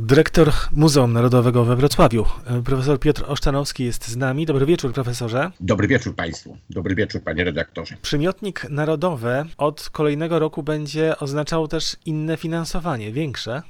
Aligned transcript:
Dyrektor 0.00 0.52
Muzeum 0.72 1.12
Narodowego 1.12 1.64
we 1.64 1.76
Wrocławiu, 1.76 2.24
profesor 2.64 3.00
Piotr 3.00 3.24
Oszczanowski 3.26 3.84
jest 3.84 4.08
z 4.08 4.16
nami. 4.16 4.46
Dobry 4.46 4.66
wieczór, 4.66 4.92
profesorze. 4.92 5.50
Dobry 5.60 5.88
wieczór 5.88 6.14
Państwu. 6.14 6.56
Dobry 6.70 6.94
wieczór, 6.94 7.22
panie 7.22 7.44
redaktorze. 7.44 7.96
Przymiotnik 8.02 8.70
narodowe 8.70 9.44
od 9.56 9.90
kolejnego 9.90 10.38
roku 10.38 10.62
będzie 10.62 11.18
oznaczał 11.18 11.68
też 11.68 11.96
inne 12.06 12.36
finansowanie, 12.36 13.12
większe. 13.12 13.62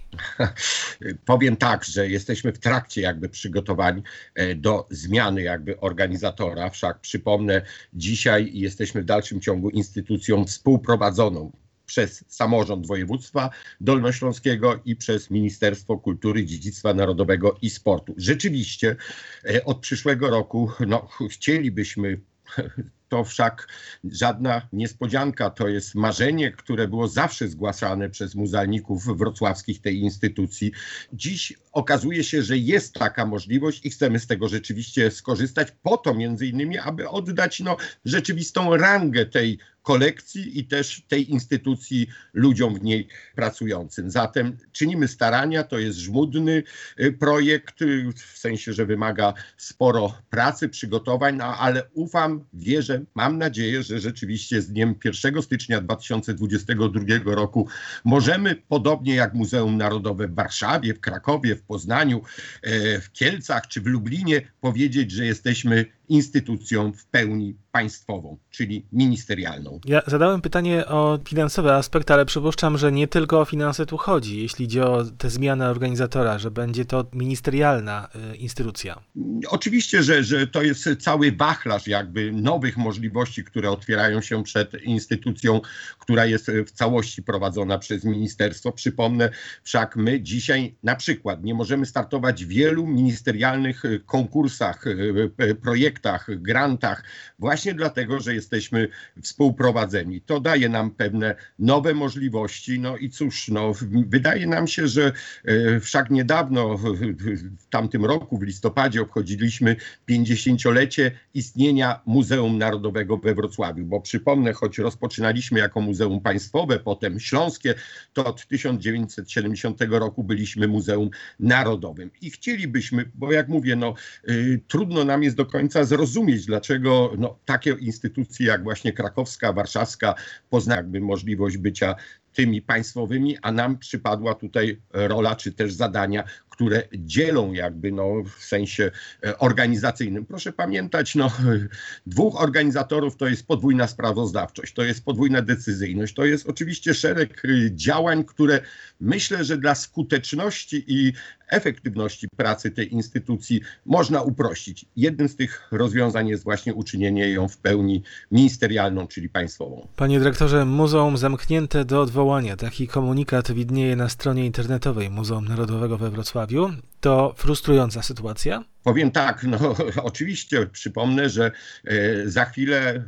Powiem 1.25 1.57
tak, 1.57 1.85
że 1.85 2.09
jesteśmy 2.09 2.53
w 2.53 2.59
trakcie 2.59 3.01
jakby 3.01 3.29
przygotowań 3.29 4.03
e, 4.35 4.55
do 4.55 4.87
zmiany 4.91 5.43
jakby 5.43 5.81
organizatora. 5.81 6.71
Wszak 6.71 7.01
przypomnę, 7.01 7.63
dzisiaj 7.93 8.51
jesteśmy 8.55 9.03
w 9.03 9.05
dalszym 9.05 9.41
ciągu 9.41 9.71
instytucją 9.71 10.45
współprowadzoną 10.45 11.53
przez 11.89 12.25
samorząd 12.29 12.87
województwa 12.87 13.51
dolnośląskiego 13.81 14.81
i 14.85 14.97
przez 14.97 15.31
Ministerstwo 15.31 15.99
Kultury, 15.99 16.45
Dziedzictwa 16.45 16.95
Narodowego 16.95 17.59
i 17.63 17.71
Sportu. 17.71 18.15
Rzeczywiście 18.17 18.97
e, 19.45 19.65
od 19.65 19.79
przyszłego 19.79 20.31
roku 20.31 20.71
no, 20.87 21.09
chcielibyśmy 21.31 22.21
to 23.09 23.25
wszak 23.25 23.69
żadna 24.05 24.69
niespodzianka, 24.73 25.51
to 25.51 25.69
jest 25.69 25.95
marzenie, 25.95 26.53
które 26.53 26.89
było 26.89 27.09
zawsze 27.09 27.49
zgłaszane 27.49 28.11
przez 28.11 28.35
muzealników 28.35 29.19
wrocławskich 29.19 29.81
tej 29.81 30.01
instytucji. 30.01 30.73
Dziś 31.13 31.53
okazuje 31.73 32.25
się, 32.25 32.43
że 32.43 32.59
jest 32.59 32.95
taka 32.95 33.27
możliwość 33.27 33.87
i 33.87 33.91
chcemy 33.91 34.19
z 34.19 34.27
tego 34.27 34.49
rzeczywiście 34.49 35.11
skorzystać, 35.11 35.69
po 35.83 35.97
to 35.97 36.15
między 36.15 36.47
innymi, 36.47 36.79
aby 36.79 37.09
oddać 37.09 37.61
no, 37.61 37.77
rzeczywistą 38.05 38.77
rangę 38.77 39.27
tej 39.27 39.59
kolekcji 39.89 40.59
i 40.59 40.65
też 40.65 41.03
tej 41.09 41.31
instytucji 41.31 42.07
ludziom 42.33 42.75
w 42.75 42.83
niej 42.83 43.09
pracującym. 43.35 44.11
Zatem 44.11 44.57
czynimy 44.73 45.09
starania, 45.09 45.65
to 45.65 45.79
jest 45.79 45.99
żmudny 45.99 46.63
y, 47.01 47.13
projekt, 47.13 47.83
y, 47.83 48.13
w 48.17 48.39
sensie, 48.39 48.73
że 48.73 48.87
wymaga 48.87 49.35
sporo 49.57 50.15
pracy, 50.31 50.69
przygotowań, 50.69 51.37
no, 51.37 51.45
ale 51.45 51.89
ufam, 51.95 52.45
wierzę, 52.53 53.05
mam 53.15 53.39
nadzieję, 53.39 53.83
że 53.83 54.01
rzeczywiście 54.01 54.63
z 54.63 54.69
dniem 54.69 54.95
1 55.05 55.43
stycznia 55.43 55.81
2022 55.81 57.35
roku 57.35 57.69
możemy, 58.05 58.57
podobnie 58.69 59.15
jak 59.15 59.35
Muzeum 59.35 59.77
Narodowe 59.77 60.29
w 60.29 60.35
Warszawie, 60.35 60.95
w 60.95 61.01
Krakowie, 61.01 61.57
w 61.57 61.63
Poznaniu, 61.63 62.23
e, 62.63 63.01
w 63.01 63.13
Kielcach 63.13 63.67
czy 63.67 63.81
w 63.81 63.87
Lublinie, 63.87 64.43
powiedzieć, 64.61 65.11
że 65.11 65.25
jesteśmy 65.27 65.98
instytucją 66.09 66.93
w 66.93 67.07
pełni 67.07 67.57
państwową, 67.73 68.39
czyli 68.51 68.87
ministerialną. 68.93 69.81
Ja 69.85 70.03
zadałem 70.07 70.41
pytanie 70.41 70.87
o 70.87 71.19
finansowe 71.29 71.75
aspekty, 71.75 72.13
ale 72.13 72.27
przypuszczam, 72.27 72.79
że 72.79 72.93
nie 72.93 73.09
tylko 73.09 73.41
o 73.41 73.45
finanse 73.45 73.87
tu 73.87 73.97
chodzi, 73.97 74.43
jeśli 74.43 74.65
idzie 74.65 74.87
o 74.87 75.05
tę 75.05 75.31
zmianę 75.31 75.71
organizatora, 75.71 76.39
że 76.39 76.51
będzie 76.51 76.85
to 76.85 77.07
ministerialna 77.13 78.09
y, 78.33 78.37
instytucja. 78.37 79.01
Oczywiście, 79.49 80.03
że, 80.03 80.25
że 80.25 80.47
to 80.47 80.63
jest 80.63 80.89
cały 80.99 81.33
wachlarz 81.33 81.87
jakby 81.87 82.33
nowych 82.33 82.77
możliwości, 82.77 83.45
które 83.45 83.71
otwierają 83.71 84.21
się 84.21 84.43
przed 84.43 84.83
instytucją, 84.83 85.61
która 85.99 86.27
jest 86.27 86.51
w 86.67 86.71
całości 86.71 87.23
prowadzona 87.23 87.79
przez 87.79 88.05
ministerstwo. 88.05 88.73
Przypomnę 88.73 89.31
wszak 89.63 89.97
my 89.97 90.21
dzisiaj 90.21 90.77
na 90.83 90.97
przykład 90.97 91.45
nie 91.45 91.55
możemy 91.55 91.87
startować 91.87 92.45
w 92.45 92.49
wielu 92.49 92.87
ministerialnych 92.87 93.83
konkursach, 94.07 94.87
y, 94.87 95.31
y, 95.43 95.55
projektach, 95.99 96.27
grantach, 96.43 97.03
właśnie 97.39 97.75
dlatego, 97.75 98.21
że 98.21 98.35
jesteśmy 98.35 98.89
współprowadzeni. 99.23 100.21
To 100.21 100.41
daje 100.41 100.69
nam 100.69 100.91
pewne 100.91 101.35
nowe 101.59 101.95
możliwości. 101.95 102.81
No 102.81 102.97
i 102.97 103.11
cóż, 103.11 103.49
no, 103.49 103.73
wydaje 104.07 104.47
nam 104.47 104.67
się, 104.67 104.89
że 104.89 105.13
e, 105.45 105.81
wszak 105.81 106.11
niedawno, 106.11 106.79
w 106.79 107.67
tamtym 107.71 108.05
roku, 108.05 108.39
w 108.39 108.43
listopadzie, 108.43 109.03
obchodziliśmy 109.03 109.77
50-lecie 110.09 111.11
istnienia 111.35 112.01
Muzeum 112.07 112.59
Narodowego 112.59 113.17
we 113.17 113.35
Wrocławiu, 113.35 113.85
bo 113.85 114.01
przypomnę, 114.01 114.53
choć 114.53 114.79
rozpoczynaliśmy 114.79 115.59
jako 115.59 115.81
Muzeum 115.81 116.21
Państwowe, 116.21 116.79
potem 116.79 117.21
Śląskie, 117.21 117.75
to 118.13 118.25
od 118.25 118.47
1970 118.47 119.81
roku 119.91 120.25
byliśmy 120.25 120.69
Muzeum 120.69 121.11
Narodowym. 121.41 122.11
I 122.21 122.31
chcielibyśmy, 122.31 123.11
bo 123.15 123.33
jak 123.33 123.49
mówię, 123.49 123.77
no, 123.77 123.95
y, 124.29 124.61
trudno 124.69 125.05
nam 125.05 125.23
jest 125.23 125.37
do 125.37 125.47
końca 125.47 125.85
zrozumieć, 125.89 126.47
dlaczego 126.47 127.13
no, 127.19 127.39
takie 127.45 127.71
instytucje 127.71 128.47
jak 128.47 128.63
właśnie 128.63 128.93
krakowska, 128.93 129.53
warszawska 129.53 130.15
poznają 130.51 130.79
jakby 130.79 131.01
możliwość 131.01 131.57
bycia 131.57 131.95
tymi 132.35 132.63
państwowymi, 132.63 133.37
a 133.43 133.53
nam 133.53 133.79
przypadła 133.79 134.35
tutaj 134.35 134.81
rola 134.93 135.37
czy 135.37 135.53
też 135.53 135.73
zadania, 135.73 136.25
które 136.59 136.83
dzielą 136.93 137.53
jakby 137.53 137.93
no, 137.93 138.23
w 138.39 138.45
sensie 138.45 138.91
e, 139.25 139.39
organizacyjnym. 139.39 140.27
Proszę 140.27 140.53
pamiętać, 140.53 141.15
no, 141.15 141.31
dwóch 142.07 142.43
organizatorów 142.43 143.17
to 143.17 143.29
jest 143.29 143.47
podwójna 143.47 143.87
sprawozdawczość, 143.87 144.75
to 144.75 144.85
jest 144.85 145.05
podwójna 145.05 145.43
decyzyjność, 145.43 146.15
to 146.15 146.25
jest 146.25 146.49
oczywiście 146.49 146.95
szereg 146.95 147.45
y, 147.45 147.71
działań, 147.75 148.25
które 148.25 148.61
myślę, 149.01 149.45
że 149.45 149.59
dla 149.59 149.75
skuteczności 149.75 150.85
i 150.87 151.13
efektywności 151.51 152.29
pracy 152.37 152.71
tej 152.71 152.93
instytucji 152.93 153.61
można 153.87 154.23
uprościć. 154.23 154.87
Jednym 154.97 155.29
z 155.29 155.37
tych 155.37 155.69
rozwiązań 155.73 156.29
jest 156.29 156.45
właśnie 156.45 156.75
uczynienie 156.75 157.31
ją 157.31 157.49
w 157.49 157.59
pełni 157.59 158.03
ministerialną, 158.33 159.07
czyli 159.07 159.29
państwową. 159.29 159.89
Panie 159.97 160.19
dyrektorze, 160.19 160.65
muzeum 160.65 161.17
zamknięte 161.17 161.85
do 161.85 162.07
odwołania. 162.19 162.57
Taki 162.57 162.89
komunikat 162.89 163.53
widnieje 163.53 163.97
na 163.97 164.09
stronie 164.09 164.47
internetowej 164.47 165.11
Muzeum 165.11 165.49
Narodowego 165.49 165.99
we 165.99 166.11
Wrocławiu. 166.11 166.71
To 167.01 167.35
frustrująca 167.37 168.03
sytuacja? 168.03 168.65
Powiem 168.89 169.11
tak, 169.11 169.45
no 169.45 169.77
oczywiście 170.03 170.67
przypomnę, 170.67 171.29
że 171.29 171.51
e, 171.85 172.29
za 172.29 172.45
chwilę 172.45 173.05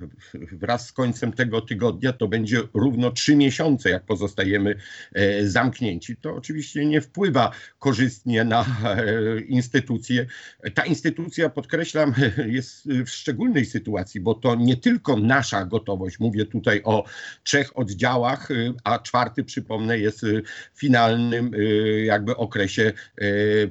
wraz 0.52 0.86
z 0.86 0.92
końcem 0.92 1.32
tego 1.32 1.60
tygodnia 1.60 2.12
to 2.12 2.28
będzie 2.28 2.60
równo 2.74 3.10
trzy 3.10 3.36
miesiące, 3.36 3.90
jak 3.90 4.04
pozostajemy 4.04 4.76
e, 5.12 5.46
zamknięci. 5.46 6.16
To 6.16 6.34
oczywiście 6.34 6.86
nie 6.86 7.00
wpływa 7.00 7.50
korzystnie 7.78 8.44
na 8.44 8.60
e, 8.84 9.40
instytucję. 9.40 10.26
Ta 10.74 10.84
instytucja, 10.84 11.48
podkreślam, 11.48 12.14
jest 12.46 12.86
w 12.86 13.08
szczególnej 13.08 13.64
sytuacji, 13.64 14.20
bo 14.20 14.34
to 14.34 14.54
nie 14.54 14.76
tylko 14.76 15.16
nasza 15.16 15.64
gotowość. 15.64 16.20
Mówię 16.20 16.46
tutaj 16.46 16.80
o 16.84 17.04
trzech 17.44 17.78
oddziałach, 17.78 18.48
a 18.84 18.98
czwarty, 18.98 19.44
przypomnę, 19.44 19.98
jest 19.98 20.24
w 20.74 20.80
finalnym 20.80 21.50
jakby 22.04 22.36
okresie 22.36 22.92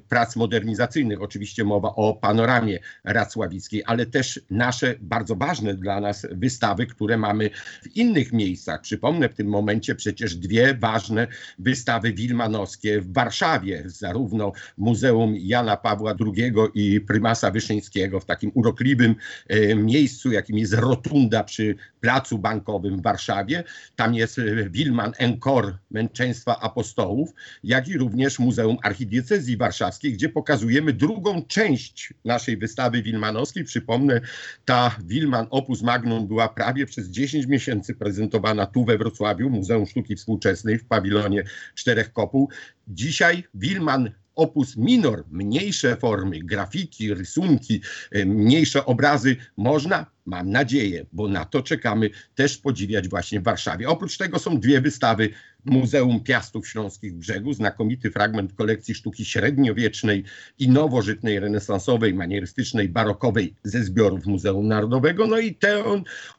prac 0.09 0.35
modernizacyjnych. 0.35 1.21
Oczywiście 1.21 1.63
mowa 1.63 1.95
o 1.95 2.13
panoramie 2.13 2.79
racławickiej, 3.03 3.83
ale 3.85 4.05
też 4.05 4.39
nasze 4.49 4.95
bardzo 5.01 5.35
ważne 5.35 5.73
dla 5.73 6.01
nas 6.01 6.27
wystawy, 6.31 6.85
które 6.85 7.17
mamy 7.17 7.49
w 7.83 7.95
innych 7.95 8.33
miejscach. 8.33 8.81
Przypomnę 8.81 9.29
w 9.29 9.33
tym 9.33 9.47
momencie 9.47 9.95
przecież 9.95 10.35
dwie 10.35 10.73
ważne 10.73 11.27
wystawy 11.59 12.13
wilmanowskie 12.13 13.01
w 13.01 13.13
Warszawie, 13.13 13.83
zarówno 13.85 14.51
Muzeum 14.77 15.33
Jana 15.37 15.77
Pawła 15.77 16.15
II 16.19 16.53
i 16.73 17.01
Prymasa 17.01 17.51
Wyszyńskiego 17.51 18.19
w 18.19 18.25
takim 18.25 18.51
urokliwym 18.53 19.15
e, 19.47 19.75
miejscu, 19.75 20.31
jakim 20.31 20.57
jest 20.57 20.73
Rotunda 20.73 21.43
przy 21.43 21.75
Placu 21.99 22.37
Bankowym 22.37 22.97
w 22.97 23.01
Warszawie. 23.01 23.63
Tam 23.95 24.13
jest 24.13 24.39
e, 24.39 24.69
Wilman 24.69 25.13
Enkor 25.17 25.77
Męczeństwa 25.91 26.59
Apostołów, 26.59 27.33
jak 27.63 27.87
i 27.87 27.97
również 27.97 28.39
Muzeum 28.39 28.77
Archidiecezji 28.83 29.57
Warszawskiej, 29.57 29.98
gdzie 30.01 30.29
pokazujemy 30.29 30.93
drugą 30.93 31.43
część 31.45 32.13
naszej 32.25 32.57
wystawy 32.57 33.01
wilmanowskiej. 33.01 33.63
Przypomnę, 33.63 34.21
ta 34.65 34.95
Wilman 35.05 35.47
Opus 35.49 35.81
Magnum 35.81 36.27
była 36.27 36.49
prawie 36.49 36.85
przez 36.85 37.07
10 37.09 37.45
miesięcy 37.45 37.95
prezentowana 37.95 38.65
tu 38.65 38.85
we 38.85 38.97
Wrocławiu, 38.97 39.49
Muzeum 39.49 39.85
Sztuki 39.85 40.15
Współczesnej 40.15 40.77
w 40.77 40.85
pawilonie 40.85 41.43
Czterech 41.75 42.13
Kopuł. 42.13 42.49
Dzisiaj 42.87 43.43
Wilman 43.53 44.11
opus 44.39 44.77
minor, 44.77 45.25
mniejsze 45.31 45.95
formy, 45.95 46.39
grafiki, 46.39 47.13
rysunki, 47.13 47.81
e, 48.11 48.25
mniejsze 48.25 48.85
obrazy 48.85 49.35
można 49.57 50.05
mam 50.29 50.51
nadzieję, 50.51 51.05
bo 51.11 51.27
na 51.27 51.45
to 51.45 51.61
czekamy, 51.61 52.09
też 52.35 52.57
podziwiać 52.57 53.09
właśnie 53.09 53.39
w 53.39 53.43
Warszawie. 53.43 53.89
Oprócz 53.89 54.17
tego 54.17 54.39
są 54.39 54.59
dwie 54.59 54.81
wystawy 54.81 55.29
Muzeum 55.65 56.23
Piastów 56.23 56.67
Śląskich 56.67 57.13
Brzegu, 57.13 57.53
znakomity 57.53 58.11
fragment 58.11 58.53
kolekcji 58.53 58.95
sztuki 58.95 59.25
średniowiecznej 59.25 60.23
i 60.59 60.69
nowożytnej, 60.69 61.39
renesansowej, 61.39 62.13
manierystycznej, 62.13 62.89
barokowej 62.89 63.55
ze 63.63 63.83
zbiorów 63.83 64.25
Muzeum 64.25 64.67
Narodowego. 64.67 65.27
No 65.27 65.39
i 65.39 65.55
te 65.55 65.83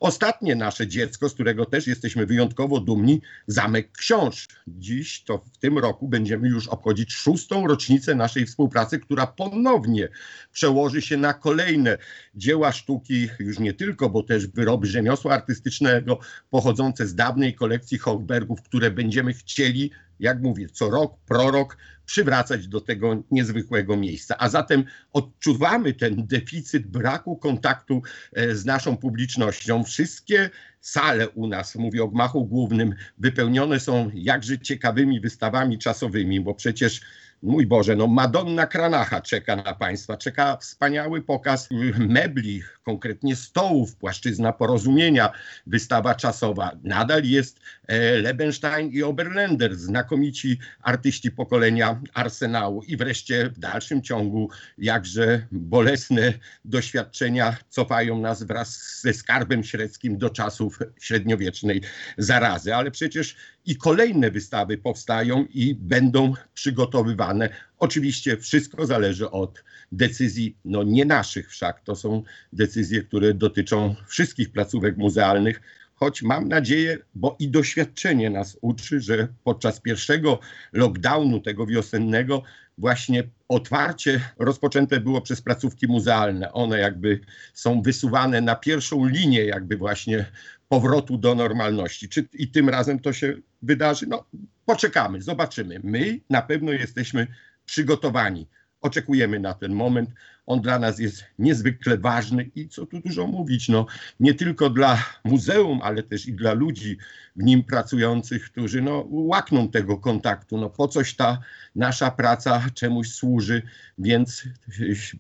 ostatnie 0.00 0.55
nasze 0.55 0.87
dziecko, 0.87 1.29
z 1.29 1.35
którego 1.35 1.67
też 1.67 1.87
jesteśmy 1.87 2.26
wyjątkowo 2.26 2.81
dumni, 2.81 3.20
Zamek 3.47 3.93
Książ. 3.93 4.49
Dziś 4.69 5.23
to 5.25 5.38
w 5.38 5.58
tym 5.58 5.79
roku 5.79 6.08
będziemy 6.08 6.49
już 6.49 6.69
obchodzić 6.69 7.12
szóstą 7.12 7.67
rocznicę 7.67 7.89
naszej 8.14 8.46
współpracy, 8.46 8.98
która 8.98 9.26
ponownie 9.26 10.08
przełoży 10.52 11.02
się 11.02 11.16
na 11.16 11.34
kolejne 11.34 11.98
dzieła 12.34 12.72
sztuki, 12.72 13.28
już 13.38 13.58
nie 13.58 13.75
tylko, 13.75 14.10
bo 14.10 14.22
też 14.22 14.46
wyroby 14.46 14.87
rzemiosła 14.87 15.34
artystycznego 15.34 16.19
pochodzące 16.50 17.06
z 17.06 17.14
dawnej 17.14 17.54
kolekcji 17.54 17.98
Hochbergów, 17.98 18.62
które 18.62 18.90
będziemy 18.90 19.32
chcieli 19.32 19.90
jak 20.20 20.42
mówię, 20.42 20.69
co 20.69 20.90
rok, 20.90 21.19
prorok 21.26 21.76
przywracać 22.06 22.69
do 22.69 22.81
tego 22.81 23.22
niezwykłego 23.31 23.96
miejsca. 23.96 24.34
A 24.38 24.48
zatem 24.48 24.84
odczuwamy 25.12 25.92
ten 25.92 26.26
deficyt 26.26 26.87
braku 26.87 27.37
kontaktu 27.37 28.02
e, 28.32 28.54
z 28.54 28.64
naszą 28.64 28.96
publicznością. 28.96 29.84
Wszystkie 29.84 30.50
sale 30.81 31.28
u 31.28 31.46
nas, 31.46 31.76
mówię 31.76 32.02
o 32.02 32.08
gmachu 32.08 32.46
głównym, 32.46 32.94
wypełnione 33.19 33.81
są 33.81 34.10
jakże 34.14 34.58
ciekawymi 34.58 35.20
wystawami 35.20 35.78
czasowymi, 35.78 36.40
bo 36.40 36.54
przecież 36.54 37.00
Mój 37.42 37.66
Boże, 37.66 37.96
no 37.96 38.06
Madonna 38.06 38.66
Kranacha 38.66 39.20
czeka 39.20 39.56
na 39.56 39.75
Państwa. 39.75 40.16
Czeka 40.16 40.56
wspaniały 40.56 41.22
pokaz 41.22 41.69
mebli, 41.98 42.62
konkretnie 42.82 43.37
stołów, 43.37 43.96
płaszczyzna 43.96 44.52
porozumienia, 44.52 45.31
wystawa 45.66 46.14
czasowa. 46.14 46.70
Nadal 46.84 47.25
jest 47.25 47.60
e, 47.87 48.19
Lebenstein 48.19 48.90
i 48.90 49.02
Oberländer, 49.02 49.75
znakomici 49.75 50.58
artyści 50.82 51.31
pokolenia 51.31 52.00
Arsenału. 52.14 52.82
I 52.82 52.96
wreszcie 52.96 53.50
w 53.50 53.58
dalszym 53.58 54.02
ciągu 54.02 54.50
jakże 54.78 55.46
bolesne 55.52 56.32
doświadczenia 56.64 57.56
cofają 57.69 58.19
nas 58.19 58.42
wraz 58.42 59.00
ze 59.00 59.12
skarbem 59.12 59.64
średzkim 59.64 60.19
do 60.19 60.31
czasów 60.31 60.78
średniowiecznej 61.00 61.82
zarazy. 62.19 62.75
Ale 62.75 62.90
przecież 62.90 63.37
i 63.67 63.77
kolejne 63.77 64.31
wystawy 64.31 64.79
powstają 64.79 65.45
i 65.45 65.75
będą 65.75 66.35
przygotowywane. 66.55 67.49
Oczywiście 67.79 68.37
wszystko 68.37 68.87
zależy 68.87 69.31
od 69.31 69.65
decyzji, 69.93 70.57
no 70.65 70.83
nie 70.83 71.05
naszych 71.05 71.51
wszak, 71.51 71.81
to 71.81 71.97
są 71.97 72.23
decyzje, 72.53 73.03
które 73.03 73.35
dotyczą 73.35 73.95
wszystkich 74.07 74.53
placówek 74.53 74.97
muzealnych, 74.97 75.61
choć 75.95 76.23
mam 76.23 76.49
nadzieję, 76.49 76.99
bo 77.15 77.37
i 77.39 77.49
doświadczenie 77.49 78.31
nas 78.31 78.59
uczy, 78.61 79.01
że 79.01 79.29
podczas 79.45 79.81
pierwszego 79.81 80.39
lockdownu 80.73 81.41
tego 81.41 81.67
wiosennego 81.67 82.43
właśnie 82.79 83.23
otwarcie 83.49 84.21
rozpoczęte 84.39 85.01
było 85.01 85.21
przez 85.21 85.43
placówki 85.43 85.87
muzealne. 85.87 86.53
One 86.53 86.79
jakby 86.79 87.21
są 87.55 87.83
wysuwane 87.83 88.41
na 88.41 88.57
pierwszą 88.57 89.07
linię 89.07 89.45
jakby 89.45 89.77
właśnie 89.77 90.27
powrotu 90.70 91.19
do 91.19 91.34
normalności. 91.34 92.08
Czy 92.08 92.28
i 92.32 92.49
tym 92.49 92.69
razem 92.69 92.99
to 92.99 93.12
się 93.12 93.34
wydarzy? 93.62 94.06
No, 94.06 94.25
poczekamy, 94.64 95.22
zobaczymy. 95.22 95.81
My 95.84 96.20
na 96.31 96.43
pewno 96.43 96.72
jesteśmy 96.72 97.26
przygotowani. 97.64 98.49
Oczekujemy 98.81 99.40
na 99.40 99.55
ten 99.55 99.72
moment. 99.72 100.11
On 100.46 100.61
dla 100.61 100.78
nas 100.78 100.99
jest 100.99 101.25
niezwykle 101.38 101.99
ważny 101.99 102.50
i 102.55 102.69
co 102.69 102.87
tu 102.87 103.00
dużo 103.00 103.26
mówić, 103.26 103.69
no, 103.69 103.87
nie 104.20 104.34
tylko 104.34 104.70
dla 104.70 105.05
muzeum, 105.25 105.81
ale 105.82 106.02
też 106.02 106.26
i 106.26 106.32
dla 106.32 106.52
ludzi 106.52 106.99
w 107.37 107.43
nim 107.43 107.64
pracujących, 107.64 108.44
którzy 108.44 108.82
no, 108.82 109.06
łakną 109.11 109.69
tego 109.69 109.99
kontaktu. 109.99 110.58
No, 110.58 110.70
po 110.70 110.88
coś 110.88 111.14
ta 111.14 111.40
nasza 111.75 112.11
praca 112.11 112.62
czemuś 112.75 113.08
służy, 113.08 113.62
więc 113.99 114.44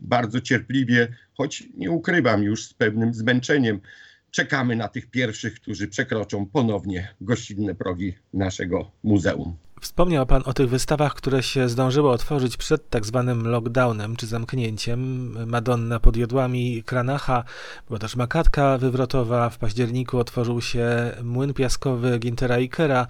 bardzo 0.00 0.40
cierpliwie, 0.40 1.08
choć 1.34 1.64
nie 1.76 1.90
ukrywam 1.90 2.42
już 2.42 2.64
z 2.64 2.74
pewnym 2.74 3.14
zmęczeniem, 3.14 3.80
czekamy 4.30 4.76
na 4.76 4.88
tych 4.88 5.10
pierwszych, 5.10 5.54
którzy 5.54 5.88
przekroczą 5.88 6.46
ponownie 6.46 7.14
gościnne 7.20 7.74
progi 7.74 8.14
naszego 8.32 8.90
muzeum. 9.02 9.56
Wspomniał 9.80 10.26
Pan 10.26 10.42
o 10.44 10.52
tych 10.52 10.68
wystawach, 10.68 11.14
które 11.14 11.42
się 11.42 11.68
zdążyły 11.68 12.10
otworzyć 12.10 12.56
przed 12.56 12.90
tak 12.90 13.06
zwanym 13.06 13.48
lockdownem 13.48 14.16
czy 14.16 14.26
zamknięciem. 14.26 15.34
Madonna 15.46 16.00
pod 16.00 16.16
jodłami 16.16 16.82
Kranacha, 16.82 17.44
była 17.86 17.98
też 17.98 18.16
Makatka 18.16 18.78
Wywrotowa, 18.78 19.50
w 19.50 19.58
październiku 19.58 20.18
otworzył 20.18 20.60
się 20.60 21.12
Młyn 21.22 21.54
Piaskowy 21.54 22.18
Gintera 22.18 22.58
Ikera. 22.58 23.06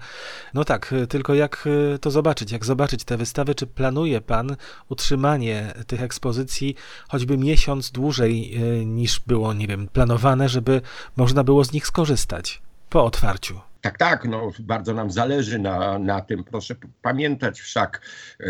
No 0.53 0.63
tak, 0.63 0.93
tylko 1.09 1.33
jak 1.33 1.67
to 2.01 2.11
zobaczyć? 2.11 2.51
Jak 2.51 2.65
zobaczyć 2.65 3.03
te 3.03 3.17
wystawy? 3.17 3.55
Czy 3.55 3.67
planuje 3.67 4.21
Pan 4.21 4.55
utrzymanie 4.89 5.73
tych 5.87 6.01
ekspozycji 6.01 6.75
choćby 7.09 7.37
miesiąc 7.37 7.91
dłużej 7.91 8.55
e, 8.55 8.85
niż 8.85 9.19
było, 9.19 9.53
nie 9.53 9.67
wiem, 9.67 9.87
planowane, 9.87 10.49
żeby 10.49 10.81
można 11.15 11.43
było 11.43 11.65
z 11.65 11.71
nich 11.71 11.87
skorzystać 11.87 12.61
po 12.89 13.05
otwarciu? 13.05 13.70
Tak, 13.81 13.97
tak, 13.97 14.25
no, 14.25 14.51
bardzo 14.59 14.93
nam 14.93 15.11
zależy 15.11 15.59
na, 15.59 15.99
na 15.99 16.21
tym. 16.21 16.43
Proszę 16.43 16.75
pamiętać 17.01 17.61
wszak, 17.61 18.01
e, 18.39 18.43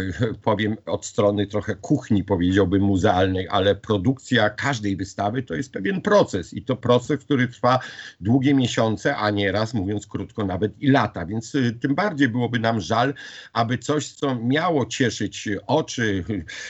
powiem 0.43 0.77
od 0.85 1.05
strony 1.05 1.47
trochę 1.47 1.75
kuchni, 1.75 2.23
powiedziałbym 2.23 2.81
muzealnej, 2.81 3.47
ale 3.49 3.75
produkcja 3.75 4.49
każdej 4.49 4.95
wystawy 4.95 5.43
to 5.43 5.55
jest 5.55 5.73
pewien 5.73 6.01
proces 6.01 6.53
i 6.53 6.63
to 6.63 6.75
proces, 6.75 7.19
który 7.19 7.47
trwa 7.47 7.79
długie 8.21 8.53
miesiące, 8.53 9.15
a 9.15 9.29
nieraz, 9.29 9.73
mówiąc 9.73 10.07
krótko, 10.07 10.45
nawet 10.45 10.81
i 10.81 10.87
lata. 10.87 11.25
Więc 11.25 11.55
e, 11.55 11.71
tym 11.71 11.95
bardziej 11.95 12.27
byłoby 12.27 12.59
nam 12.59 12.81
żal, 12.81 13.13
aby 13.53 13.77
coś, 13.77 14.11
co 14.11 14.35
miało 14.35 14.85
cieszyć 14.85 15.49
oczy, 15.67 16.23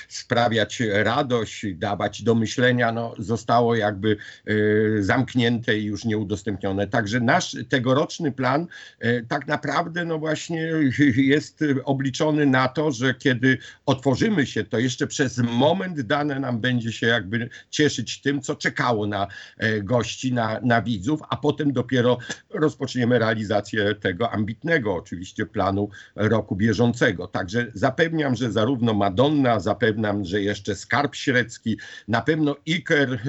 sprawiać 0.07 0.81
radość, 0.93 1.65
dawać 1.75 2.23
do 2.23 2.35
myślenia, 2.35 2.91
no, 2.91 3.13
zostało 3.17 3.75
jakby 3.75 4.17
y, 4.49 4.97
zamknięte 5.03 5.77
i 5.77 5.83
już 5.83 6.05
nieudostępnione. 6.05 6.87
Także 6.87 7.19
nasz 7.19 7.57
tegoroczny 7.69 8.31
plan 8.31 8.50
e, 8.99 9.21
tak 9.21 9.47
naprawdę 9.47 10.05
no 10.05 10.19
właśnie 10.19 10.71
jest 11.15 11.63
obliczony 11.85 12.45
na 12.45 12.67
to, 12.67 12.91
że 12.91 13.13
kiedy 13.13 13.57
otworzymy 13.85 14.45
się, 14.45 14.63
to 14.63 14.79
jeszcze 14.79 15.07
przez 15.07 15.37
moment 15.37 16.01
dane 16.01 16.39
nam 16.39 16.59
będzie 16.59 16.91
się 16.91 17.07
jakby 17.07 17.49
cieszyć 17.69 18.21
tym, 18.21 18.41
co 18.41 18.55
czekało 18.55 19.07
na 19.07 19.27
e, 19.57 19.81
gości, 19.81 20.33
na, 20.33 20.59
na 20.63 20.81
widzów, 20.81 21.19
a 21.29 21.37
potem 21.37 21.73
dopiero 21.73 22.17
rozpoczniemy 22.49 23.19
realizację 23.19 23.95
tego 23.95 24.31
ambitnego 24.31 24.95
oczywiście 24.95 25.45
planu 25.45 25.89
roku 26.15 26.55
bieżącego. 26.55 27.27
Także 27.27 27.67
zapewniam, 27.73 28.35
że 28.35 28.51
zarówno 28.51 28.93
Madonna, 28.93 29.59
zapewniam, 29.59 30.25
że 30.25 30.41
jeszcze 30.41 30.75
Skarb 30.75 31.15
Średzki, 31.15 31.77
na 32.07 32.21
pewno 32.21 32.55
Iker, 32.65 33.13
e, 33.13 33.19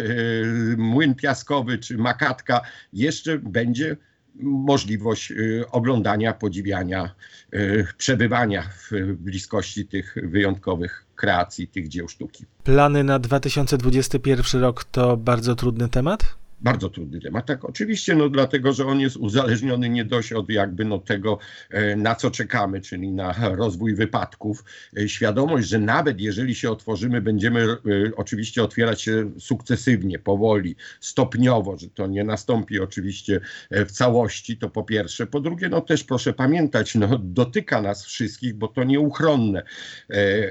Młyn 0.77 1.15
Piaskowy 1.15 1.79
czy 1.79 1.99
Makatka 1.99 2.61
jeszcze 2.93 3.39
będzie 3.39 3.97
możliwość 4.41 5.31
y, 5.31 5.65
oglądania, 5.71 6.33
podziwiania, 6.33 7.15
y, 7.55 7.87
przebywania 7.97 8.63
w 8.63 8.91
bliskości 9.17 9.87
tych 9.87 10.15
wyjątkowych 10.23 11.07
kreacji, 11.15 11.69
tych 11.69 11.89
dzieł 11.89 12.09
sztuki. 12.09 12.45
Plany 12.65 13.05
na 13.05 13.19
2021 13.19 14.61
rok 14.61 14.85
to 14.85 15.17
bardzo 15.17 15.55
trudny 15.55 15.89
temat? 15.89 16.42
Bardzo 16.63 16.89
trudny 16.89 17.21
temat. 17.21 17.47
Tak, 17.47 17.65
oczywiście, 17.65 18.15
no 18.15 18.29
dlatego, 18.29 18.73
że 18.73 18.87
on 18.87 19.01
jest 19.01 19.17
uzależniony 19.17 19.89
nie 19.89 20.05
dość 20.05 20.33
od 20.33 20.51
jakby 20.51 20.85
no 20.85 20.99
tego, 20.99 21.39
e, 21.71 21.97
na 21.97 22.15
co 22.15 22.31
czekamy, 22.31 22.81
czyli 22.81 23.13
na 23.13 23.35
rozwój 23.57 23.95
wypadków. 23.95 24.65
E, 24.97 25.09
świadomość, 25.09 25.69
że 25.69 25.79
nawet 25.79 26.21
jeżeli 26.21 26.55
się 26.55 26.71
otworzymy, 26.71 27.21
będziemy 27.21 27.61
e, 27.61 27.77
oczywiście 28.17 28.63
otwierać 28.63 29.03
się 29.03 29.31
sukcesywnie, 29.39 30.19
powoli, 30.19 30.77
stopniowo, 31.01 31.77
że 31.77 31.89
to 31.89 32.07
nie 32.07 32.25
nastąpi 32.25 32.81
oczywiście 32.81 33.41
w 33.71 33.93
całości, 33.93 34.57
to 34.57 34.71
po 34.71 34.83
pierwsze. 34.83 35.27
Po 35.27 35.41
drugie, 35.41 35.69
no 35.69 35.81
też 35.81 36.05
proszę 36.05 36.33
pamiętać, 36.33 36.95
no 36.95 37.19
dotyka 37.19 37.83
nas 37.83 38.05
wszystkich, 38.05 38.55
bo 38.55 38.69
to 38.69 38.85
nieuchronne. 38.85 39.63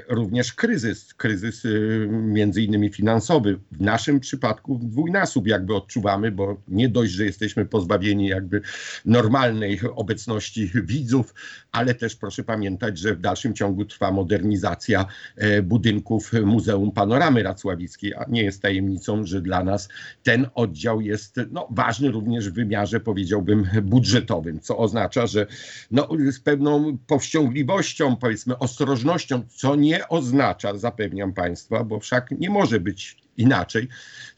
Również 0.08 0.52
kryzys, 0.52 1.14
kryzys 1.14 1.62
między 2.08 2.62
innymi 2.62 2.90
finansowy, 2.90 3.58
w 3.72 3.80
naszym 3.80 4.20
przypadku 4.20 4.78
dwójnasób 4.82 5.46
jakby 5.46 5.74
odczuwamy 5.74 6.01
odczuwamy, 6.02 6.32
bo 6.32 6.56
nie 6.68 6.88
dość, 6.88 7.12
że 7.12 7.24
jesteśmy 7.24 7.64
pozbawieni 7.64 8.28
jakby 8.28 8.60
normalnej 9.04 9.80
obecności 9.94 10.70
widzów, 10.84 11.34
ale 11.72 11.94
też 11.94 12.16
proszę 12.16 12.44
pamiętać, 12.44 12.98
że 12.98 13.14
w 13.14 13.20
dalszym 13.20 13.54
ciągu 13.54 13.84
trwa 13.84 14.12
modernizacja 14.12 15.06
e, 15.36 15.62
budynków 15.62 16.32
Muzeum 16.44 16.92
Panoramy 16.92 17.42
Racławickiej, 17.42 18.14
a 18.14 18.24
nie 18.28 18.42
jest 18.42 18.62
tajemnicą, 18.62 19.26
że 19.26 19.40
dla 19.40 19.64
nas 19.64 19.88
ten 20.22 20.46
oddział 20.54 21.00
jest 21.00 21.40
no, 21.50 21.68
ważny 21.70 22.10
również 22.10 22.50
w 22.50 22.54
wymiarze, 22.54 23.00
powiedziałbym, 23.00 23.66
budżetowym, 23.82 24.60
co 24.60 24.78
oznacza, 24.78 25.26
że 25.26 25.46
no, 25.90 26.08
z 26.30 26.40
pewną 26.40 26.98
powściągliwością, 27.06 28.16
powiedzmy 28.16 28.58
ostrożnością, 28.58 29.42
co 29.48 29.76
nie 29.76 30.08
oznacza, 30.08 30.78
zapewniam 30.78 31.32
Państwa, 31.32 31.84
bo 31.84 32.00
wszak 32.00 32.30
nie 32.30 32.50
może 32.50 32.80
być 32.80 33.21
inaczej, 33.36 33.88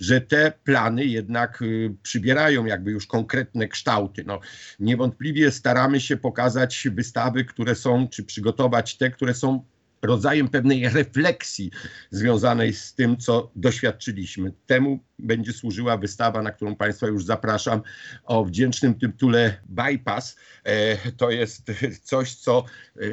że 0.01 0.21
te 0.21 0.53
plany 0.65 1.05
jednak 1.05 1.63
y, 1.63 1.95
przybierają 2.03 2.65
jakby 2.65 2.91
już 2.91 3.07
konkretne 3.07 3.69
kształty. 3.69 4.25
No, 4.27 4.41
niewątpliwie 4.81 5.51
staramy 5.51 6.01
się 6.01 6.17
pokazać 6.17 6.89
wystawy, 6.93 7.45
które 7.45 7.75
są, 7.75 8.09
czy 8.09 8.25
przygotować 8.25 8.97
te, 8.97 9.11
które 9.11 9.35
są 9.35 9.65
rodzajem 10.05 10.49
pewnej 10.49 10.89
refleksji 10.89 11.71
związanej 12.11 12.73
z 12.73 12.95
tym, 12.95 13.17
co 13.17 13.51
doświadczyliśmy. 13.57 14.53
Temu 14.67 14.99
będzie 15.19 15.53
służyła 15.53 15.97
wystawa, 15.97 16.43
na 16.43 16.51
którą 16.51 16.77
Państwa 16.77 17.07
już 17.07 17.25
zapraszam, 17.25 17.83
o 18.25 18.45
wdzięcznym 18.45 18.95
tytule 18.95 19.57
Bypass. 19.67 20.37
E, 20.65 21.11
to 21.11 21.31
jest 21.31 21.73
coś, 22.03 22.35
co 22.35 22.65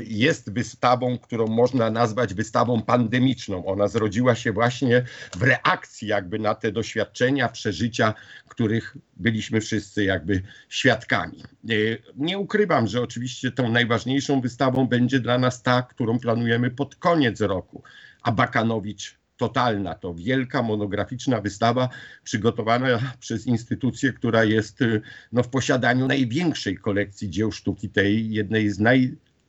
jest 0.04 0.54
wystawą, 0.54 1.18
którą 1.18 1.48
można 1.48 1.92
nazwać 1.92 2.34
wystawą 2.34 2.82
pandemiczną. 2.82 3.66
Ona 3.66 3.88
zrodziła 3.88 4.36
się 4.36 4.52
właśnie 4.52 5.06
w 5.36 5.44
reakcji 5.44 6.08
jakby 6.08 6.40
na 6.40 6.56
te 6.56 6.72
doświadczenia, 6.72 7.50
przeżycia, 7.50 8.14
których 8.48 8.98
byliśmy 9.22 9.62
wszyscy 9.62 10.04
jakby 10.04 10.42
świadkami. 10.70 11.44
E, 11.70 11.74
nie 12.16 12.40
ukrywam, 12.40 12.88
że 12.88 13.02
oczywiście 13.02 13.52
tą 13.52 13.72
najważniejszą 13.72 14.42
wystawą 14.42 14.88
będzie 14.88 15.20
dla 15.20 15.38
nas 15.38 15.64
ta, 15.64 15.82
którą 15.82 16.20
planujemy 16.20 16.72
pod 16.72 16.96
koniec 16.96 17.42
roku. 17.42 17.84
A 18.22 18.32
Bakanowicz 18.32 19.22
totalna, 19.38 19.96
to 19.96 20.14
wielka 20.14 20.62
monograficzna 20.62 21.42
wystawa 21.42 21.90
przygotowana 22.24 23.00
przez 23.20 23.48
instytucję, 23.48 24.14
która 24.14 24.44
jest 24.44 24.82
e, 24.82 25.02
no, 25.32 25.44
w 25.44 25.50
posiadaniu 25.50 26.08
największej 26.08 26.78
kolekcji 26.78 27.30
dzieł 27.30 27.52
sztuki, 27.52 27.90
tej 27.90 28.32
jednej 28.32 28.70
z 28.70 28.80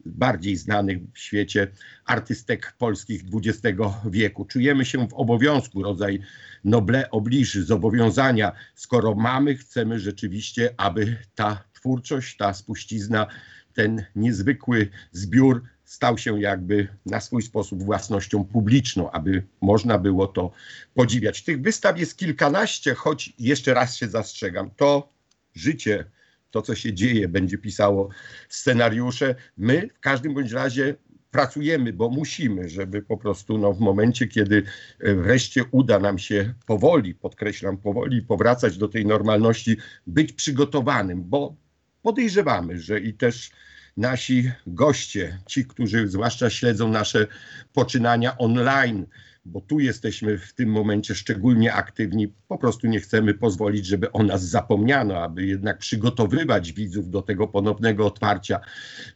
najbardziej 0.06 0.56
znanych 0.56 0.98
w 1.14 1.18
świecie 1.18 1.68
artystek 2.04 2.74
polskich 2.78 3.22
XX 3.34 3.78
wieku. 4.04 4.44
Czujemy 4.44 4.84
się 4.84 5.08
w 5.08 5.14
obowiązku, 5.14 5.82
rodzaj 5.82 6.20
noble 6.64 7.10
oblige, 7.10 7.62
zobowiązania. 7.62 8.52
Skoro 8.74 9.14
mamy, 9.14 9.56
chcemy 9.56 10.00
rzeczywiście, 10.00 10.74
aby 10.76 11.16
ta 11.34 11.64
twórczość, 11.72 12.36
ta 12.36 12.54
spuścizna, 12.54 13.26
ten 13.74 14.04
niezwykły 14.16 14.88
zbiór 15.12 15.62
stał 15.84 16.18
się 16.18 16.40
jakby 16.40 16.88
na 17.06 17.20
swój 17.20 17.42
sposób 17.42 17.82
własnością 17.82 18.44
publiczną, 18.44 19.10
aby 19.10 19.42
można 19.60 19.98
było 19.98 20.26
to 20.26 20.50
podziwiać. 20.94 21.42
Tych 21.42 21.62
wystaw 21.62 21.98
jest 21.98 22.16
kilkanaście, 22.16 22.94
choć 22.94 23.32
jeszcze 23.38 23.74
raz 23.74 23.96
się 23.96 24.08
zastrzegam, 24.08 24.70
to 24.76 25.12
życie, 25.54 26.04
to 26.52 26.62
co 26.62 26.74
się 26.74 26.92
dzieje, 26.92 27.28
będzie 27.28 27.58
pisało 27.58 28.08
scenariusze. 28.48 29.34
My 29.56 29.88
w 29.94 30.00
każdym 30.00 30.34
bądź 30.34 30.52
razie 30.52 30.94
pracujemy, 31.30 31.92
bo 31.92 32.10
musimy, 32.10 32.68
żeby 32.68 33.02
po 33.02 33.16
prostu 33.16 33.58
no, 33.58 33.72
w 33.72 33.80
momencie, 33.80 34.28
kiedy 34.28 34.62
e, 35.00 35.14
wreszcie 35.14 35.64
uda 35.70 35.98
nam 35.98 36.18
się 36.18 36.54
powoli, 36.66 37.14
podkreślam 37.14 37.78
powoli, 37.78 38.22
powracać 38.22 38.78
do 38.78 38.88
tej 38.88 39.06
normalności, 39.06 39.76
być 40.06 40.32
przygotowanym, 40.32 41.24
bo 41.24 41.56
podejrzewamy, 42.02 42.78
że 42.78 43.00
i 43.00 43.14
też 43.14 43.50
nasi 43.96 44.50
goście, 44.66 45.38
ci, 45.46 45.64
którzy 45.64 46.08
zwłaszcza 46.08 46.50
śledzą 46.50 46.88
nasze 46.88 47.26
poczynania 47.72 48.38
online, 48.38 49.06
bo 49.44 49.60
tu 49.60 49.80
jesteśmy 49.80 50.38
w 50.38 50.52
tym 50.52 50.68
momencie 50.68 51.14
szczególnie 51.14 51.72
aktywni. 51.74 52.32
Po 52.48 52.58
prostu 52.58 52.86
nie 52.86 53.00
chcemy 53.00 53.34
pozwolić, 53.34 53.86
żeby 53.86 54.12
o 54.12 54.22
nas 54.22 54.44
zapomniano, 54.48 55.22
aby 55.22 55.46
jednak 55.46 55.78
przygotowywać 55.78 56.72
widzów 56.72 57.10
do 57.10 57.22
tego 57.22 57.48
ponownego 57.48 58.06
otwarcia, 58.06 58.60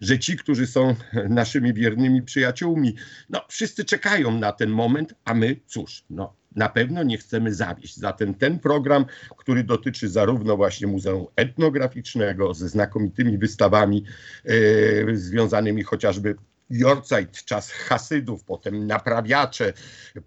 że 0.01 0.19
ci, 0.19 0.37
którzy 0.37 0.67
są 0.67 0.95
naszymi 1.29 1.75
wiernymi 1.75 2.23
przyjaciółmi, 2.23 2.95
no 3.31 3.41
wszyscy 3.49 3.85
czekają 3.85 4.39
na 4.39 4.53
ten 4.53 4.71
moment, 4.71 5.15
a 5.25 5.35
my 5.35 5.57
cóż, 5.67 6.05
no 6.11 6.35
na 6.57 6.69
pewno 6.69 7.03
nie 7.03 7.19
chcemy 7.19 7.55
zawieść. 7.55 7.97
Zatem 7.97 8.35
ten 8.35 8.59
program, 8.59 9.05
który 9.37 9.65
dotyczy 9.65 10.09
zarówno 10.09 10.57
właśnie 10.57 10.87
Muzeum 10.87 11.27
Etnograficznego 11.37 12.55
ze 12.55 12.69
znakomitymi 12.69 13.39
wystawami 13.39 14.05
e, 14.45 15.17
związanymi 15.17 15.83
chociażby 15.83 16.37
Jorzajt, 16.71 17.45
czas 17.45 17.71
Hasydów, 17.71 18.45
potem 18.45 18.87
naprawiacze, 18.87 19.73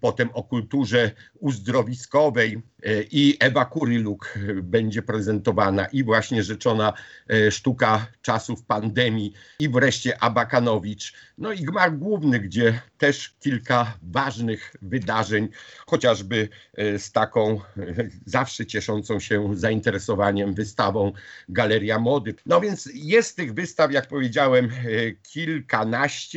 potem 0.00 0.30
o 0.32 0.42
kulturze 0.42 1.10
uzdrowiskowej 1.38 2.62
e, 2.82 3.02
i 3.02 3.36
Ewa 3.40 3.64
Kuryluk 3.64 4.38
będzie 4.62 5.02
prezentowana. 5.02 5.86
I 5.86 6.04
właśnie 6.04 6.42
rzeczona 6.42 6.92
e, 7.30 7.50
sztuka 7.50 8.06
czasów 8.22 8.62
pandemii. 8.62 9.32
I 9.58 9.68
wreszcie 9.68 10.22
Abakanowicz, 10.22 11.14
no 11.38 11.52
i 11.52 11.62
Gmach 11.62 11.98
Główny, 11.98 12.40
gdzie 12.40 12.80
też 12.98 13.34
kilka 13.40 13.98
ważnych 14.02 14.76
wydarzeń, 14.82 15.48
chociażby 15.86 16.48
e, 16.74 16.98
z 16.98 17.12
taką 17.12 17.60
zawsze 18.26 18.66
cieszącą 18.66 19.20
się 19.20 19.56
zainteresowaniem 19.56 20.54
wystawą 20.54 21.12
Galeria 21.48 21.98
Mody. 21.98 22.34
No 22.46 22.60
więc 22.60 22.88
jest 22.94 23.36
tych 23.36 23.54
wystaw, 23.54 23.92
jak 23.92 24.08
powiedziałem, 24.08 24.70
kilkanaście 25.22 26.29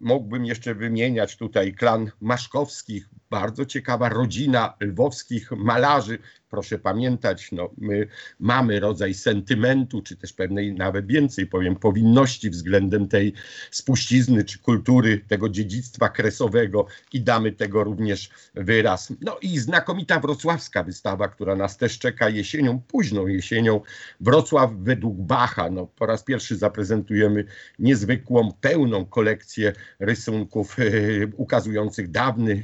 Mógłbym 0.00 0.44
jeszcze 0.44 0.74
wymieniać 0.74 1.36
tutaj 1.36 1.74
klan 1.74 2.10
Maszkowskich, 2.20 3.08
bardzo 3.30 3.66
ciekawa 3.66 4.08
rodzina 4.08 4.74
lwowskich 4.80 5.52
malarzy, 5.52 6.18
proszę 6.50 6.78
pamiętać, 6.78 7.52
no, 7.52 7.70
my 7.78 8.06
mamy 8.40 8.80
rodzaj 8.80 9.14
sentymentu, 9.14 10.02
czy 10.02 10.16
też 10.16 10.32
pewnej 10.32 10.74
nawet 10.74 11.06
więcej 11.06 11.46
powiem, 11.46 11.76
powinności 11.76 12.50
względem 12.50 13.08
tej 13.08 13.32
spuścizny, 13.70 14.44
czy 14.44 14.58
kultury, 14.58 15.18
tego 15.28 15.48
dziedzictwa 15.48 16.08
kresowego 16.08 16.86
i 17.12 17.20
damy 17.20 17.52
tego 17.52 17.84
również 17.84 18.30
wyraz. 18.54 19.12
No 19.20 19.38
i 19.42 19.58
znakomita 19.58 20.20
wrocławska 20.20 20.82
wystawa, 20.82 21.28
która 21.28 21.56
nas 21.56 21.76
też 21.76 21.98
czeka 21.98 22.28
jesienią, 22.28 22.80
późną 22.80 23.26
jesienią. 23.26 23.80
Wrocław 24.20 24.70
według 24.74 25.16
Bacha. 25.16 25.70
No, 25.70 25.86
po 25.86 26.06
raz 26.06 26.24
pierwszy 26.24 26.56
zaprezentujemy 26.56 27.44
niezwykłą, 27.78 28.52
pełną 28.60 29.06
kolekcję 29.06 29.72
rysunków 29.98 30.78
yy, 30.78 31.32
ukazujących 31.36 32.10
dawny, 32.10 32.62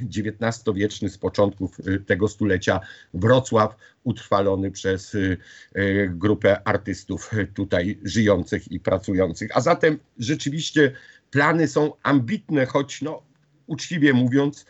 XIX-wieczny 0.57 1.09
z 1.09 1.17
początków 1.17 1.85
yy, 1.85 1.99
tego 1.99 2.27
stulecia 2.27 2.79
Wrocław 3.13 3.75
utrwalony 4.03 4.71
przez 4.71 5.15
y, 5.15 5.37
y, 5.77 6.11
grupę 6.13 6.67
artystów 6.67 7.31
tutaj 7.53 7.99
żyjących 8.03 8.71
i 8.71 8.79
pracujących. 8.79 9.57
A 9.57 9.61
zatem 9.61 9.99
rzeczywiście 10.19 10.91
plany 11.31 11.67
są 11.67 11.93
ambitne, 12.03 12.65
choć 12.65 13.01
no, 13.01 13.21
uczciwie 13.67 14.13
mówiąc, 14.13 14.65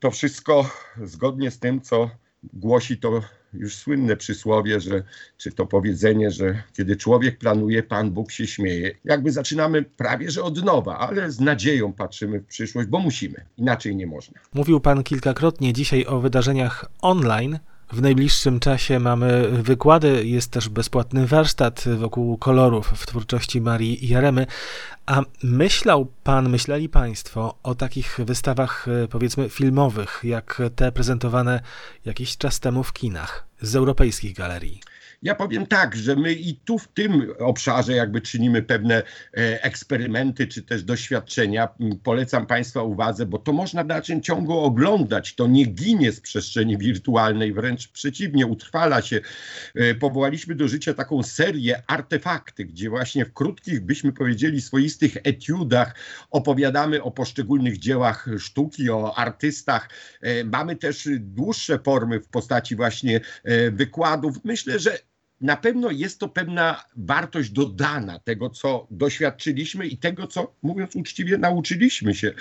to 0.00 0.10
wszystko 0.10 0.70
zgodnie 1.04 1.50
z 1.50 1.58
tym, 1.58 1.80
co 1.80 2.10
głosi 2.52 2.98
to 2.98 3.22
już 3.54 3.74
słynne 3.74 4.16
przysłowie, 4.16 4.80
że, 4.80 5.02
czy 5.36 5.52
to 5.52 5.66
powiedzenie, 5.66 6.30
że 6.30 6.62
kiedy 6.72 6.96
człowiek 6.96 7.38
planuje, 7.38 7.82
Pan 7.82 8.10
Bóg 8.10 8.32
się 8.32 8.46
śmieje. 8.46 8.94
Jakby 9.04 9.32
zaczynamy 9.32 9.82
prawie 9.82 10.30
że 10.30 10.42
od 10.42 10.64
nowa, 10.64 10.98
ale 10.98 11.30
z 11.30 11.40
nadzieją 11.40 11.92
patrzymy 11.92 12.40
w 12.40 12.46
przyszłość, 12.46 12.88
bo 12.88 12.98
musimy. 12.98 13.44
Inaczej 13.56 13.96
nie 13.96 14.06
można. 14.06 14.40
Mówił 14.54 14.80
Pan 14.80 15.02
kilkakrotnie 15.02 15.72
dzisiaj 15.72 16.06
o 16.06 16.20
wydarzeniach 16.20 16.84
online. 17.02 17.58
W 17.92 18.02
najbliższym 18.02 18.60
czasie 18.60 19.00
mamy 19.00 19.48
wykłady, 19.62 20.26
jest 20.26 20.50
też 20.50 20.68
bezpłatny 20.68 21.26
warsztat 21.26 21.84
wokół 21.96 22.38
kolorów 22.38 22.92
w 22.96 23.06
twórczości 23.06 23.60
Marii 23.60 24.08
Jaremy. 24.08 24.46
A 25.06 25.22
myślał 25.42 26.06
pan, 26.24 26.48
myśleli 26.48 26.88
państwo 26.88 27.58
o 27.62 27.74
takich 27.74 28.20
wystawach, 28.24 28.86
powiedzmy, 29.10 29.48
filmowych, 29.48 30.20
jak 30.24 30.62
te 30.76 30.92
prezentowane 30.92 31.60
jakiś 32.04 32.36
czas 32.36 32.60
temu 32.60 32.82
w 32.82 32.92
kinach 32.92 33.46
z 33.60 33.76
europejskich 33.76 34.34
galerii? 34.34 34.80
Ja 35.22 35.34
powiem 35.34 35.66
tak, 35.66 35.96
że 35.96 36.16
my 36.16 36.32
i 36.32 36.56
tu 36.56 36.78
w 36.78 36.88
tym 36.88 37.32
obszarze 37.38 37.92
jakby 37.92 38.20
czynimy 38.20 38.62
pewne 38.62 38.94
e, 38.96 39.62
eksperymenty 39.62 40.46
czy 40.46 40.62
też 40.62 40.82
doświadczenia. 40.82 41.68
Polecam 42.02 42.46
Państwa 42.46 42.82
uwadze, 42.82 43.26
bo 43.26 43.38
to 43.38 43.52
można 43.52 43.84
w 43.84 43.86
dalszym 43.86 44.22
ciągu 44.22 44.58
oglądać. 44.58 45.34
To 45.34 45.46
nie 45.46 45.64
ginie 45.64 46.12
z 46.12 46.20
przestrzeni 46.20 46.78
wirtualnej, 46.78 47.52
wręcz 47.52 47.88
przeciwnie, 47.88 48.46
utrwala 48.46 49.02
się. 49.02 49.20
E, 49.74 49.94
powołaliśmy 49.94 50.54
do 50.54 50.68
życia 50.68 50.94
taką 50.94 51.22
serię 51.22 51.82
artefakty, 51.86 52.64
gdzie 52.64 52.90
właśnie 52.90 53.24
w 53.24 53.32
krótkich, 53.32 53.80
byśmy 53.80 54.12
powiedzieli, 54.12 54.60
swoistych 54.60 55.16
etiudach 55.24 55.94
opowiadamy 56.30 57.02
o 57.02 57.10
poszczególnych 57.10 57.78
dziełach 57.78 58.28
sztuki, 58.38 58.90
o 58.90 59.18
artystach. 59.18 59.90
E, 60.20 60.44
mamy 60.44 60.76
też 60.76 61.08
dłuższe 61.18 61.78
formy 61.78 62.20
w 62.20 62.28
postaci 62.28 62.76
właśnie 62.76 63.20
wykładów. 63.72 64.36
Myślę, 64.44 64.78
że 64.78 64.98
na 65.40 65.56
pewno 65.56 65.90
jest 65.90 66.20
to 66.20 66.28
pewna 66.28 66.84
wartość 66.96 67.50
dodana 67.50 68.18
tego, 68.18 68.50
co 68.50 68.86
doświadczyliśmy 68.90 69.86
i 69.86 69.96
tego, 69.96 70.26
co, 70.26 70.54
mówiąc 70.62 70.96
uczciwie, 70.96 71.38
nauczyliśmy 71.38 72.14
się. 72.14 72.32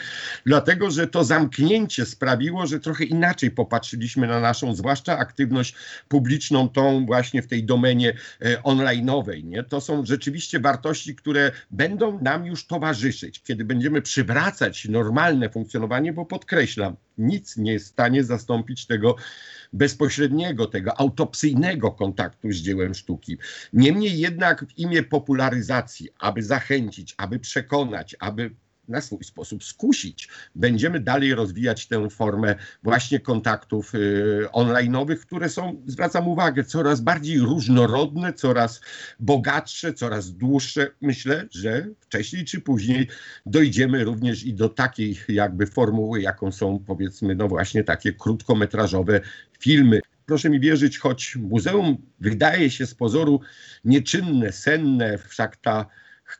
Dlatego, 0.46 0.92
że 0.92 1.08
to 1.08 1.24
zamknięcie 1.24 2.06
sprawiło, 2.06 2.68
że 2.68 2.80
trochę 2.80 3.04
inaczej 3.04 3.51
popatrzyliśmy 3.51 4.27
na 4.27 4.39
naszą, 4.39 4.75
zwłaszcza 4.75 5.18
aktywność 5.18 5.75
publiczną, 6.08 6.70
tą 6.70 7.06
właśnie 7.06 7.42
w 7.42 7.48
tej 7.48 7.63
domenie 7.63 8.13
e, 8.42 8.58
online'owej. 8.62 9.44
Nie? 9.44 9.63
To 9.63 9.82
są 9.82 10.06
rzeczywiście 10.06 10.60
wartości, 10.60 11.16
które 11.16 11.51
będą 11.72 12.22
nam 12.22 12.46
już 12.46 12.68
towarzyszyć, 12.68 13.44
kiedy 13.44 13.66
będziemy 13.66 14.01
przywracać 14.01 14.86
normalne 14.86 15.50
funkcjonowanie, 15.50 16.13
bo 16.13 16.25
podkreślam, 16.25 16.96
nic 17.18 17.58
nie 17.58 17.72
jest 17.72 17.86
w 17.86 17.89
stanie 17.89 18.24
zastąpić 18.24 18.86
tego 18.86 19.16
bezpośredniego, 19.74 20.66
tego 20.66 21.00
autopsyjnego 21.00 21.92
kontaktu 21.92 22.51
z 22.51 22.56
dziełem 22.88 22.96
sztuki. 22.96 23.38
Niemniej 23.74 24.20
jednak 24.20 24.65
w 24.65 24.77
imię 24.77 25.03
popularyzacji, 25.03 26.10
aby 26.20 26.44
zachęcić, 26.44 27.15
aby 27.17 27.39
przekonać, 27.39 28.15
aby 28.20 28.51
na 28.88 29.01
swój 29.01 29.24
sposób 29.24 29.63
skusić. 29.63 30.29
Będziemy 30.56 31.00
dalej 31.00 31.36
rozwijać 31.36 31.88
tę 31.88 32.10
formę 32.10 32.56
właśnie 32.84 33.20
kontaktów 33.20 33.96
y, 33.96 34.48
online'owych, 34.53 35.17
które 35.17 35.50
są, 35.50 35.82
zwracam 35.86 36.27
uwagę, 36.27 36.63
coraz 36.63 37.01
bardziej 37.01 37.39
różnorodne, 37.39 38.34
coraz 38.34 38.82
bogatsze, 39.20 39.94
coraz 39.94 40.32
dłuższe. 40.32 40.91
Myślę, 41.01 41.48
że 41.51 41.88
wcześniej 42.00 42.46
czy 42.46 42.62
później 42.62 43.08
dojdziemy 43.46 44.03
również 44.03 44.44
i 44.44 44.53
do 44.53 44.70
takiej 44.70 45.17
jakby 45.27 45.67
formuły, 45.67 46.22
jaką 46.22 46.51
są 46.51 46.79
powiedzmy, 46.79 47.36
no 47.36 47.48
właśnie 47.48 47.84
takie 47.84 48.13
krótkometrażowe 48.13 49.22
filmy. 49.60 50.00
Proszę 50.28 50.50
mi 50.50 50.60
wierzyć, 50.60 51.00
choć 51.00 51.36
muzeum 51.36 51.98
wydaje 52.20 52.70
się 52.70 52.86
z 52.86 52.96
pozoru 52.96 53.40
nieczynne, 53.86 54.52
senne, 54.52 55.18
wszak 55.18 55.58
ta 55.58 55.86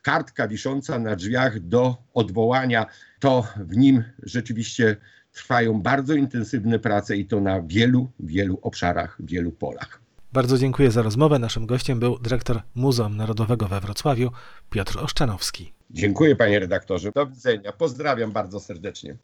kartka 0.02 0.48
wisząca 0.48 1.00
na 1.00 1.16
drzwiach 1.16 1.60
do 1.60 1.98
odwołania, 2.14 2.86
to 3.20 3.48
w 3.58 3.78
nim 3.78 4.04
rzeczywiście 4.24 4.96
trwają 5.32 5.82
bardzo 5.82 6.14
intensywne 6.14 6.80
prace 6.80 7.18
i 7.18 7.26
to 7.26 7.42
na 7.42 7.62
wielu, 7.62 8.12
wielu 8.20 8.60
obszarach, 8.62 9.18
wielu 9.20 9.52
polach. 9.52 10.02
Bardzo 10.34 10.58
dziękuję 10.58 10.92
za 10.92 11.02
rozmowę. 11.02 11.40
Naszym 11.40 11.66
gościem 11.66 12.00
był 12.00 12.20
dyrektor 12.20 12.62
Muzeum 12.76 13.18
Narodowego 13.18 13.68
we 13.68 13.82
Wrocławiu, 13.82 14.32
Piotr 14.70 15.00
Oszczanowski. 15.00 15.74
Dziękuję 15.90 16.36
panie 16.36 16.60
redaktorze. 16.60 17.12
Do 17.12 17.26
widzenia. 17.26 17.72
Pozdrawiam 17.72 18.32
bardzo 18.32 18.60
serdecznie. 18.60 19.16